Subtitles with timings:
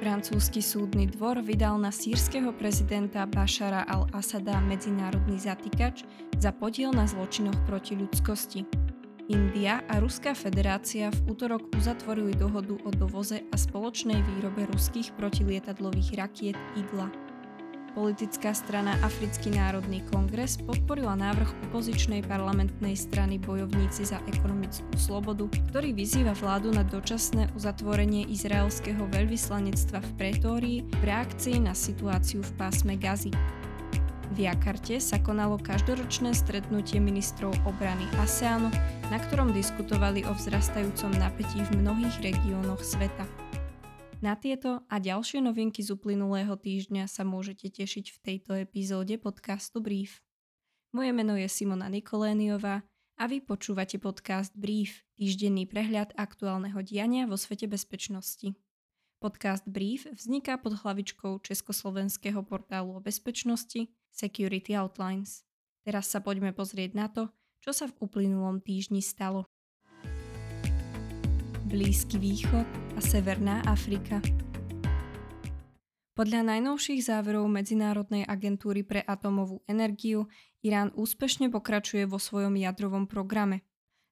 [0.00, 6.08] Francúzsky súdny dvor vydal na sírskeho prezidenta Bašara al-Asada medzinárodný zatýkač
[6.40, 8.64] za podiel na zločinoch proti ľudskosti.
[9.28, 16.16] India a Ruská federácia v útorok uzatvorili dohodu o dovoze a spoločnej výrobe ruských protilietadlových
[16.16, 17.29] rakiet Igla.
[17.90, 25.90] Politická strana Africký národný kongres podporila návrh opozičnej parlamentnej strany Bojovníci za ekonomickú slobodu, ktorý
[25.90, 32.94] vyzýva vládu na dočasné uzatvorenie izraelského veľvyslanectva v Pretórii v reakcii na situáciu v pásme
[32.94, 33.34] Gazy.
[34.30, 38.70] V Jakarte sa konalo každoročné stretnutie ministrov obrany ASEANu,
[39.10, 43.39] na ktorom diskutovali o vzrastajúcom napätí v mnohých regiónoch sveta.
[44.20, 49.80] Na tieto a ďalšie novinky z uplynulého týždňa sa môžete tešiť v tejto epizóde podcastu
[49.80, 50.20] Brief.
[50.92, 52.84] Moje meno je Simona Nikoléniová
[53.16, 58.52] a vy počúvate podcast Brief, týždenný prehľad aktuálneho diania vo svete bezpečnosti.
[59.24, 65.48] Podcast Brief vzniká pod hlavičkou československého portálu o bezpečnosti Security Outlines.
[65.80, 67.32] Teraz sa poďme pozrieť na to,
[67.64, 69.48] čo sa v uplynulom týždni stalo.
[71.70, 74.18] Blízky východ a Severná Afrika.
[76.18, 80.26] Podľa najnovších záverov Medzinárodnej agentúry pre atomovú energiu
[80.66, 83.62] Irán úspešne pokračuje vo svojom jadrovom programe.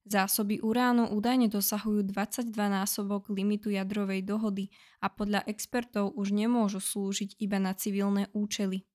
[0.07, 4.71] Zásoby uránu údajne dosahujú 22 násobok limitu jadrovej dohody
[5.03, 8.88] a podľa expertov už nemôžu slúžiť iba na civilné účely.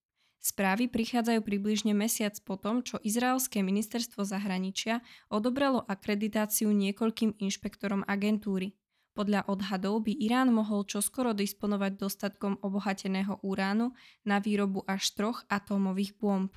[0.44, 5.00] Správy prichádzajú približne mesiac po tom, čo Izraelské ministerstvo zahraničia
[5.32, 8.76] odobralo akreditáciu niekoľkým inšpektorom agentúry.
[9.16, 13.96] Podľa odhadov by Irán mohol čoskoro disponovať dostatkom obohateného uránu
[14.28, 16.52] na výrobu až troch atómových bomb.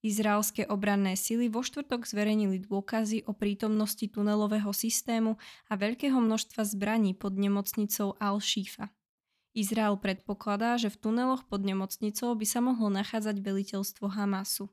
[0.00, 5.36] Izraelské obranné sily vo štvrtok zverejnili dôkazy o prítomnosti tunelového systému
[5.68, 8.88] a veľkého množstva zbraní pod nemocnicou Al-Shifa.
[9.58, 14.70] Izrael predpokladá, že v tuneloch pod nemocnicou by sa mohlo nachádzať veliteľstvo Hamasu.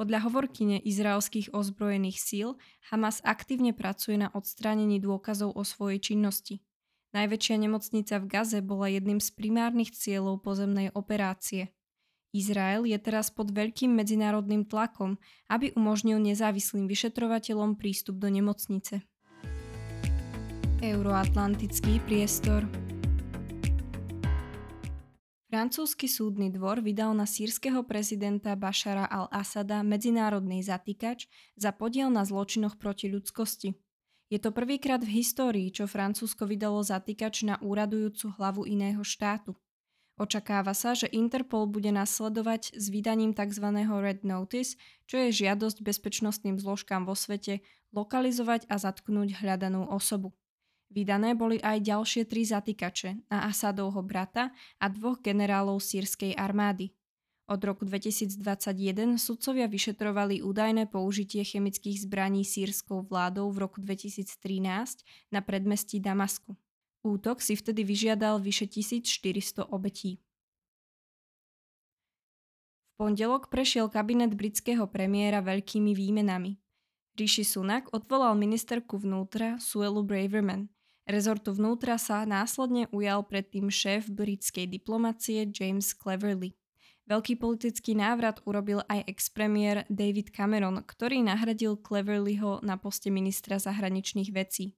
[0.00, 2.48] Podľa hovorkyne izraelských ozbrojených síl
[2.88, 6.64] Hamas aktívne pracuje na odstránení dôkazov o svojej činnosti.
[7.12, 11.76] Najväčšia nemocnica v Gaze bola jedným z primárnych cieľov pozemnej operácie.
[12.34, 15.20] Izrael je teraz pod veľkým medzinárodným tlakom,
[15.52, 19.04] aby umožnil nezávislým vyšetrovateľom prístup do nemocnice.
[20.82, 22.66] Euroatlantický priestor
[25.54, 32.74] Francúzsky súdny dvor vydal na sírskeho prezidenta Bašara al-Asada medzinárodný zatýkač za podiel na zločinoch
[32.74, 33.70] proti ľudskosti.
[34.34, 39.54] Je to prvýkrát v histórii, čo Francúzsko vydalo zatýkač na úradujúcu hlavu iného štátu.
[40.18, 43.78] Očakáva sa, že Interpol bude nasledovať s vydaním tzv.
[43.78, 44.74] Red Notice,
[45.06, 47.62] čo je žiadosť bezpečnostným zložkám vo svete
[47.94, 50.34] lokalizovať a zatknúť hľadanú osobu.
[50.94, 56.94] Vydané boli aj ďalšie tri zatýkače na Asadovho brata a dvoch generálov sírskej armády.
[57.50, 65.42] Od roku 2021 sudcovia vyšetrovali údajné použitie chemických zbraní sírskou vládou v roku 2013 na
[65.42, 66.54] predmestí Damasku.
[67.02, 70.22] Útok si vtedy vyžiadal vyše 1400 obetí.
[72.94, 76.56] V pondelok prešiel kabinet britského premiéra veľkými výmenami.
[77.18, 80.70] Rishi Sunak odvolal ministerku vnútra Suelu Braverman–
[81.04, 86.56] Rezortu vnútra sa následne ujal predtým šéf britskej diplomacie James Cleverly.
[87.04, 94.32] Veľký politický návrat urobil aj ex-premiér David Cameron, ktorý nahradil Cleverlyho na poste ministra zahraničných
[94.32, 94.72] vecí.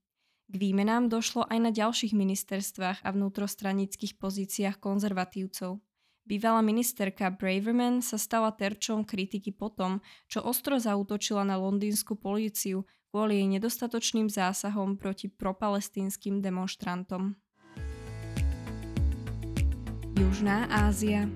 [0.50, 5.78] K výmenám došlo aj na ďalších ministerstvách a vnútrostranických pozíciách konzervatívcov.
[6.26, 13.42] Bývalá ministerka Braverman sa stala terčom kritiky potom, čo ostro zautočila na londýnsku políciu kvôli
[13.48, 17.38] nedostatočným zásahom proti propalestínskym demonstrantom.
[20.16, 21.28] Južná Ázia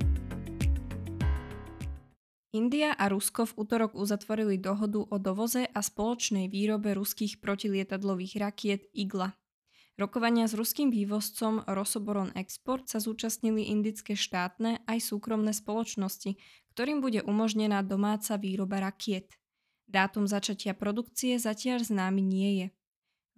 [2.50, 8.90] India a Rusko v útorok uzatvorili dohodu o dovoze a spoločnej výrobe ruských protilietadlových rakiet
[8.90, 9.38] Igla.
[9.94, 16.36] Rokovania s ruským vývozcom Rosoboron Export sa zúčastnili indické štátne aj súkromné spoločnosti,
[16.74, 19.39] ktorým bude umožnená domáca výroba rakiet.
[19.90, 22.66] Dátum začatia produkcie zatiaľ známy nie je.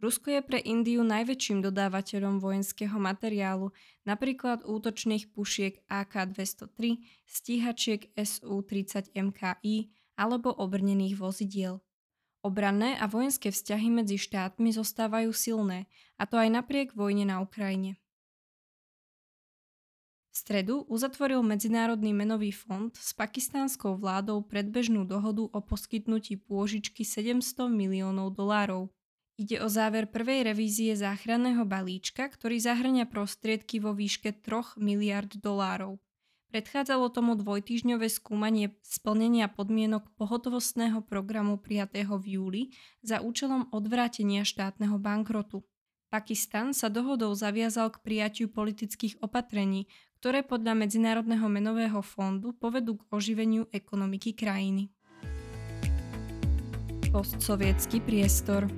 [0.04, 3.72] Rusko je pre Indiu najväčším dodávateľom vojenského materiálu,
[4.04, 11.80] napríklad útočných pušiek AK-203, stíhačiek SU-30 MKI alebo obrnených vozidiel.
[12.42, 15.86] Obranné a vojenské vzťahy medzi štátmi zostávajú silné,
[16.18, 18.01] a to aj napriek vojne na Ukrajine.
[20.32, 27.68] V stredu uzatvoril Medzinárodný menový fond s pakistánskou vládou predbežnú dohodu o poskytnutí pôžičky 700
[27.68, 28.88] miliónov dolárov.
[29.36, 36.00] Ide o záver prvej revízie záchranného balíčka, ktorý zahrania prostriedky vo výške 3 miliard dolárov.
[36.48, 42.62] Predchádzalo tomu dvojtýžňové skúmanie splnenia podmienok pohotovostného programu prijatého v júli
[43.04, 45.60] za účelom odvrátenia štátneho bankrotu.
[46.12, 49.88] Pakistan sa dohodou zaviazal k prijatiu politických opatrení,
[50.22, 54.86] ktoré podľa Medzinárodného menového fondu povedú k oživeniu ekonomiky krajiny.
[57.10, 58.70] Postsovietský priestor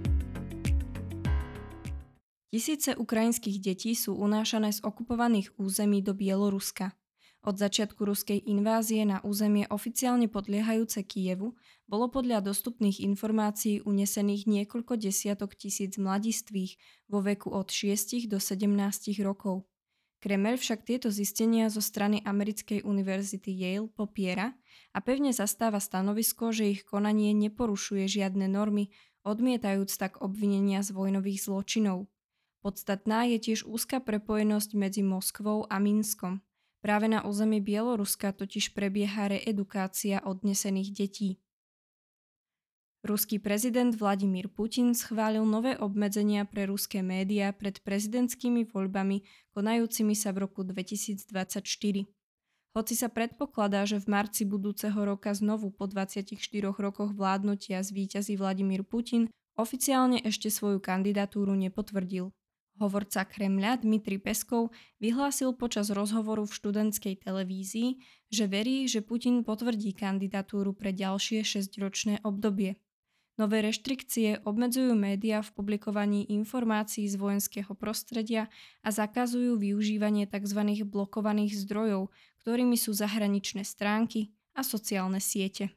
[2.48, 6.96] Tisíce ukrajinských detí sú unášané z okupovaných území do Bieloruska.
[7.44, 14.96] Od začiatku ruskej invázie na územie oficiálne podliehajúce Kievu bolo podľa dostupných informácií unesených niekoľko
[14.96, 16.80] desiatok tisíc mladistvých
[17.12, 19.68] vo veku od 6 do 17 rokov.
[20.24, 24.56] Kremel však tieto zistenia zo strany americkej univerzity Yale popiera
[24.96, 28.88] a pevne zastáva stanovisko, že ich konanie neporušuje žiadne normy,
[29.20, 32.08] odmietajúc tak obvinenia z vojnových zločinov.
[32.64, 36.40] Podstatná je tiež úzka prepojenosť medzi Moskvou a Minskom.
[36.80, 41.43] Práve na území Bieloruska totiž prebieha reedukácia odnesených detí.
[43.04, 49.20] Ruský prezident Vladimír Putin schválil nové obmedzenia pre ruské médiá pred prezidentskými voľbami
[49.52, 51.28] konajúcimi sa v roku 2024.
[52.72, 56.32] Hoci sa predpokladá, že v marci budúceho roka znovu po 24
[56.80, 62.32] rokoch vládnutia zvíťazí Vladimír Putin, oficiálne ešte svoju kandidatúru nepotvrdil.
[62.80, 68.00] Hovorca Kremľa Dmitri Peskov vyhlásil počas rozhovoru v študentskej televízii,
[68.32, 72.80] že verí, že Putin potvrdí kandidatúru pre ďalšie 6-ročné obdobie.
[73.34, 78.46] Nové reštrikcie obmedzujú médiá v publikovaní informácií z vojenského prostredia
[78.78, 80.62] a zakazujú využívanie tzv.
[80.86, 82.14] blokovaných zdrojov,
[82.46, 85.74] ktorými sú zahraničné stránky a sociálne siete.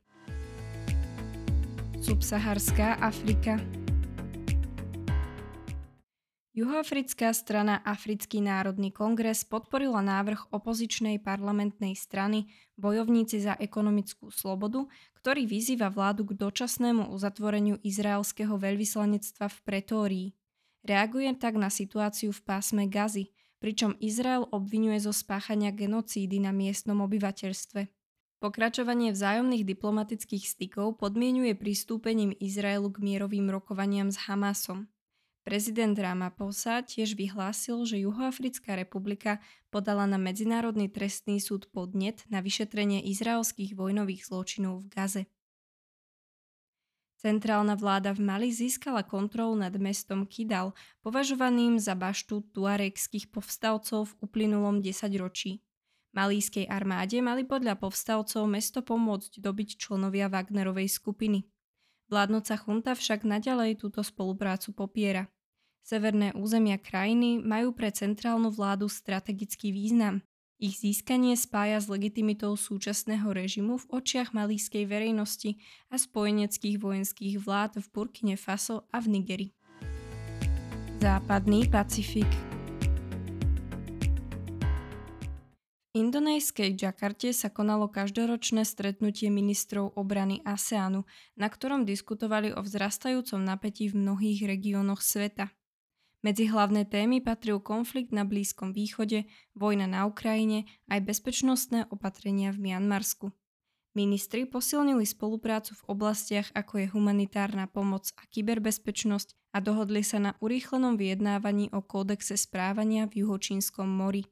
[1.97, 3.57] Subsaharská Afrika
[6.57, 12.49] Juhoafrická strana Africký národný kongres podporila návrh opozičnej parlamentnej strany
[12.81, 14.89] Bojovníci za ekonomickú slobodu,
[15.27, 20.27] ktorý vyzýva vládu k dočasnému uzatvoreniu izraelského veľvyslanectva v Pretórii.
[20.87, 27.03] Reaguje tak na situáciu v pásme Gazy, pričom Izrael obvinuje zo spáchania genocídy na miestnom
[27.03, 27.91] obyvateľstve.
[28.39, 34.87] Pokračovanie vzájomných diplomatických stykov podmienuje pristúpením Izraelu k mierovým rokovaniam s Hamasom.
[35.47, 39.39] Prezident Ramaphosa tiež vyhlásil, že Juhoafrická republika
[39.71, 45.23] podala na Medzinárodný trestný súd podnet na vyšetrenie izraelských vojnových zločinov v Gaze.
[47.23, 54.13] Centrálna vláda v Mali získala kontrolu nad mestom Kidal, považovaným za baštu tuarekských povstalcov v
[54.27, 55.63] uplynulom desaťročí.
[56.11, 61.47] Malískej armáde mali podľa povstalcov mesto pomôcť dobiť členovia Wagnerovej skupiny.
[62.11, 65.31] Vládnoca chunta však naďalej túto spoluprácu popiera.
[65.87, 70.19] Severné územia krajiny majú pre centrálnu vládu strategický význam.
[70.59, 75.55] Ich získanie spája s legitimitou súčasného režimu v očiach malískej verejnosti
[75.87, 79.47] a spojeneckých vojenských vlád v Burkine Faso a v Nigeri.
[80.99, 82.27] Západný Pacifik
[85.87, 91.07] V indonéskej Džakarte sa konalo každoročné stretnutie ministrov obrany ASEANu,
[91.39, 95.47] na ktorom diskutovali o vzrastajúcom napätí v mnohých regiónoch sveta.
[96.27, 99.23] Medzi hlavné témy patril konflikt na Blízkom východe,
[99.55, 103.31] vojna na Ukrajine aj bezpečnostné opatrenia v Mianmarsku.
[103.95, 110.31] Ministri posilnili spoluprácu v oblastiach ako je humanitárna pomoc a kyberbezpečnosť a dohodli sa na
[110.43, 114.27] urýchlenom vyjednávaní o kódexe správania v Juhočínskom mori.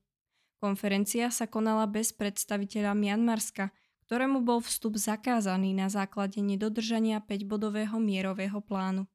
[0.60, 3.72] Konferencia sa konala bez predstaviteľa Mianmarska,
[4.12, 9.08] ktorému bol vstup zakázaný na základe nedodržania 5-bodového mierového plánu.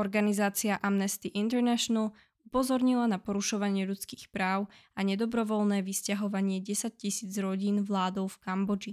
[0.00, 2.16] Organizácia Amnesty International
[2.48, 8.92] upozornila na porušovanie ľudských práv a nedobrovoľné vysťahovanie 10 tisíc rodín vládou v Kambodži.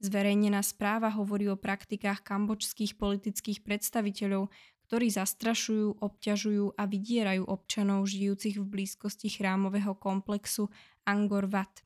[0.00, 4.48] Zverejnená správa hovorí o praktikách kambočských politických predstaviteľov,
[4.88, 10.72] ktorí zastrašujú, obťažujú a vydierajú občanov žijúcich v blízkosti chrámového komplexu
[11.04, 11.84] Angkor Wat.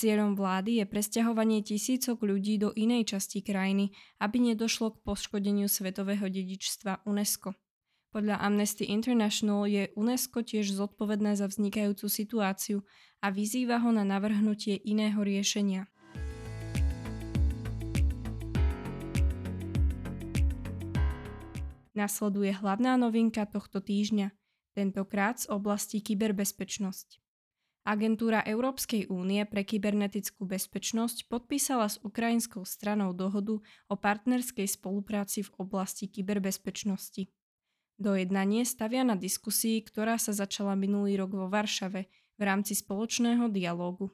[0.00, 3.92] Cieľom vlády je presťahovanie tisícok ľudí do inej časti krajiny,
[4.24, 7.52] aby nedošlo k poškodeniu svetového dedičstva UNESCO.
[8.10, 12.82] Podľa Amnesty International je UNESCO tiež zodpovedné za vznikajúcu situáciu
[13.22, 15.86] a vyzýva ho na navrhnutie iného riešenia.
[21.94, 24.34] Nasleduje hlavná novinka tohto týždňa,
[24.74, 27.22] tentokrát z oblasti kyberbezpečnosť.
[27.86, 35.50] Agentúra Európskej únie pre kybernetickú bezpečnosť podpísala s ukrajinskou stranou dohodu o partnerskej spolupráci v
[35.62, 37.30] oblasti kyberbezpečnosti.
[38.00, 44.08] Dojednanie stavia na diskusii, ktorá sa začala minulý rok vo Varšave v rámci spoločného dialógu.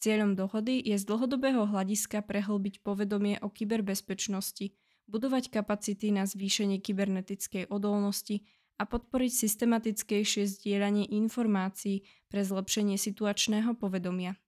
[0.00, 4.72] Cieľom dohody je z dlhodobého hľadiska prehlbiť povedomie o kyberbezpečnosti,
[5.04, 8.48] budovať kapacity na zvýšenie kybernetickej odolnosti
[8.80, 14.40] a podporiť systematickejšie zdieľanie informácií pre zlepšenie situačného povedomia.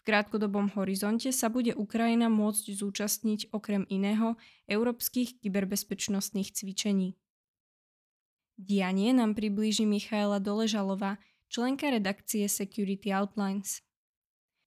[0.00, 7.20] V krátkodobom horizonte sa bude Ukrajina môcť zúčastniť okrem iného európskych kyberbezpečnostných cvičení.
[8.58, 11.18] Dianie nám priblíži Michaela Doležalová,
[11.50, 13.82] členka redakcie Security Outlines.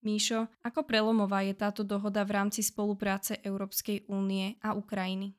[0.03, 5.33] Míšo, ako prelomová je táto dohoda v rámci spolupráce Európskej únie a Ukrajiny?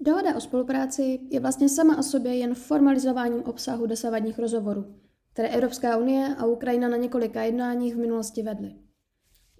[0.00, 4.94] Dohoda o spolupráci je vlastně sama o sobě jen formalizováním obsahu dosavadních rozhovorů,
[5.32, 8.74] které Evropská unie a Ukrajina na několika jednáních v minulosti vedly.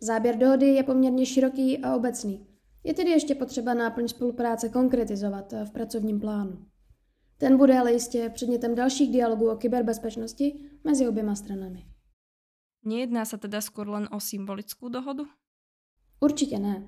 [0.01, 2.47] Záběr dohody je poměrně široký a obecný.
[2.85, 6.72] Je tedy ještě potřeba náplň spolupráce konkretizovat v pracovním plánu.
[7.43, 11.83] Ten bude ale jistě předmětem dalších dialogů o kyberbezpečnosti mezi oběma stranami.
[12.87, 15.27] Nejedná sa teda skôr len o symbolickú dohodu?
[16.23, 16.87] Určitě ne.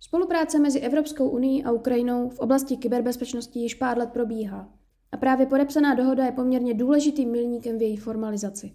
[0.00, 4.70] Spolupráce mezi Evropskou unii a Ukrajinou v oblasti kyberbezpečnosti již pár let probíhá
[5.12, 8.72] a právě podepsaná dohoda je poměrně důležitým milníkem v její formalizaci.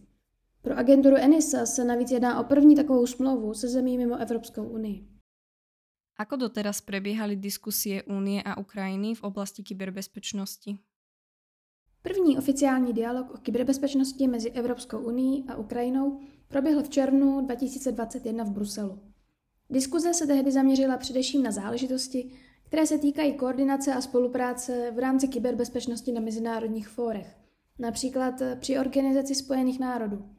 [0.62, 5.08] Pro agenturu ENISA se navíc jedná o první takovou smlouvu se zemí mimo Evropskou unii.
[6.20, 10.91] Ako doteraz prebiehali diskusie Únie a Ukrajiny v oblasti kyberbezpečnosti?
[12.02, 18.52] První oficiální dialog o kyberbezpečnosti mezi Evropskou unii a Ukrajinou proběhl v červnu 2021 v
[18.52, 19.00] Bruselu.
[19.70, 22.32] Diskuze se tehdy zaměřila především na záležitosti,
[22.64, 27.38] které se týkají koordinace a spolupráce v rámci kyberbezpečnosti na mezinárodních fórech,
[27.80, 30.30] například při Organizaci spojených národů.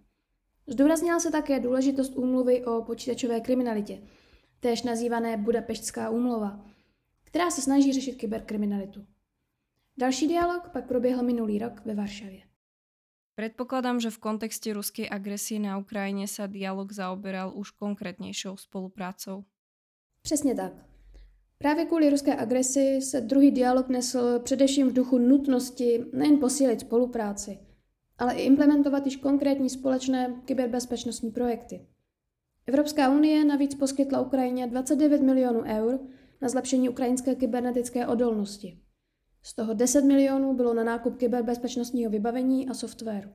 [0.67, 4.03] Zdůraznila se také důležitost úmluvy o počítačové kriminalitě,
[4.61, 6.65] též nazývané Budapeštská úmluva,
[7.25, 9.01] která se snaží řešit kyberkriminalitu.
[9.97, 12.43] Další dialog pak proběhl minulý rok ve Varšavě.
[13.35, 19.45] Predpokladám, že v kontexte ruskej agresie na Ukrajine sa dialog zaoberal už konkrétnějšou spoluprácou.
[20.23, 20.73] Přesně tak.
[21.59, 27.59] Právě kvůli ruské agresi se druhý dialog nesl především v duchu nutnosti nejen posílit spolupráci,
[28.19, 31.87] ale i implementovat již konkrétní společné kyberbezpečnostní projekty.
[32.67, 36.01] Evropská unie navíc poskytla Ukrajině 29 milionů eur
[36.41, 38.79] na zlepšení ukrajinské kybernetické odolnosti.
[39.43, 43.31] Z toho 10 milionů bylo na nákup kyberbezpečnostního vybavení a softwaru.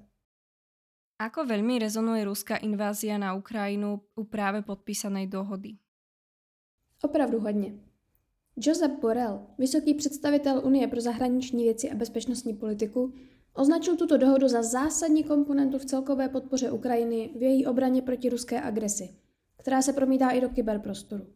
[1.17, 5.81] Ako veľmi rezonuje ruská invázia na Ukrajinu u práve podpísanej dohody?
[7.01, 7.73] Opravdu hodně.
[8.57, 13.13] Josep Borrell, vysoký představitel Unie pro zahraniční věci a bezpečnostní politiku,
[13.53, 18.61] označil tuto dohodu za zásadní komponentu v celkové podpoře Ukrajiny v její obraně proti ruské
[18.61, 19.15] agresi,
[19.57, 21.27] která se promítá i do kyberprostoru.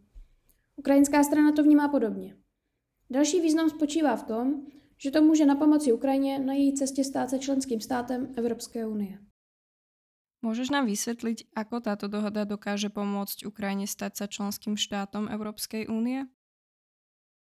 [0.76, 2.36] Ukrajinská strana to vnímá podobně.
[3.12, 4.66] Další význam spočívá v tom,
[4.98, 9.20] že to může na pomoci Ukrajině na její cestě stát se členským státem Evropské unie.
[10.42, 16.26] Můžeš nám vysvětlit, ako táto dohoda dokáže pomôcť Ukrajině stát se členským štátom Evropské unie?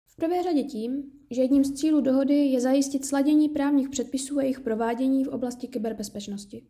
[0.07, 4.43] V prvé řadě tím, že jedním z cílů dohody je zajistit sladění právních předpisů a
[4.43, 6.67] jejich provádění v oblasti kyberbezpečnosti.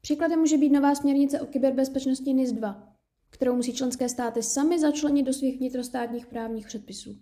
[0.00, 2.96] Příkladem může být nová směrnice o kyberbezpečnosti NIS 2,
[3.30, 7.18] kterou musí členské státy sami začlenit do svých vnitrostátních právních předpisů.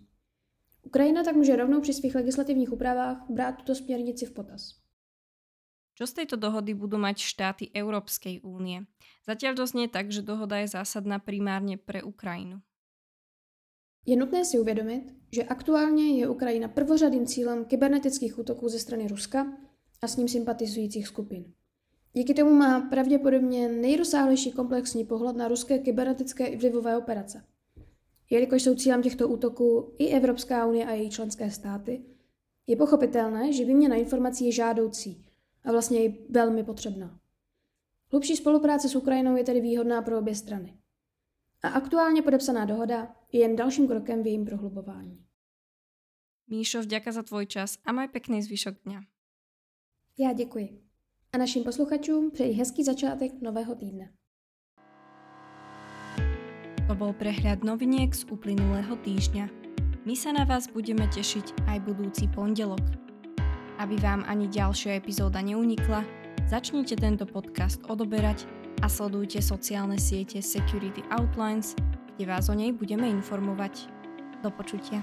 [0.85, 4.85] Ukrajina tak může rovnou při svých legislativních úpravách brát tuto směrnici v potaz.
[5.95, 8.83] Čo z tejto dohody budú mať štáty Európskej únie?
[9.23, 12.59] Zatiaľ to znie tak, že dohoda je zásadná primárne pre Ukrajinu.
[14.03, 19.47] Je nutné si uvědomit, že aktuálně je Ukrajina prvořadým cílem kybernetických útoků ze strany Ruska
[20.01, 21.53] a s ním sympatizujících skupin.
[22.13, 27.43] Díky tomu má pravděpodobně nejrozsáhlejší komplexní pohled na ruské kybernetické i vlivové operace.
[28.29, 32.05] Jelikož jsou cílem těchto útoků i Evropská unie a její členské státy,
[32.67, 35.25] je pochopitelné, že výměna informací je žádoucí
[35.63, 37.19] a vlastně i velmi potřebná.
[38.11, 40.77] Hlubší spolupráce s Ukrajinou je tedy výhodná pro obě strany.
[41.61, 45.25] A aktuálně podepsaná dohoda je jen dalším krokem v jejím prohlubování.
[46.47, 49.01] Míšo, vďaka za tvoj čas a maj pekný zvyšok dňa.
[50.17, 50.81] Já děkuji.
[51.33, 54.13] A našim posluchačům přeji hezký začátek nového týdne.
[56.85, 59.49] To bol prehľad noviniek z uplynulého týždňa.
[60.05, 62.81] My sa na vás budeme tešiť aj budúci pondelok.
[63.81, 66.05] Aby vám ani ďalšia epizóda neunikla,
[66.45, 68.45] začnite tento podcast odoberať
[68.85, 71.73] a sledujte sociálne siete Security Outlines,
[72.15, 73.89] kde vás o nej budeme informovať.
[74.45, 75.01] Do počutia.